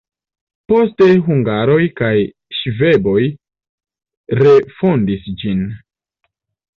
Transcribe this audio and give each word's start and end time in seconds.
Poste 0.71 1.07
hungaroj 1.25 1.83
kaj 1.99 2.13
ŝvaboj 2.59 3.25
refondis 4.39 5.29
ĝin. 5.43 5.63